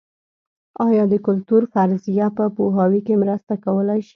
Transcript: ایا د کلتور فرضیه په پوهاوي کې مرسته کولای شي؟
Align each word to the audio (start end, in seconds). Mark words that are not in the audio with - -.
ایا 0.87 1.03
د 1.11 1.13
کلتور 1.27 1.61
فرضیه 1.73 2.27
په 2.37 2.45
پوهاوي 2.57 3.01
کې 3.07 3.15
مرسته 3.23 3.53
کولای 3.65 3.99
شي؟ 4.07 4.09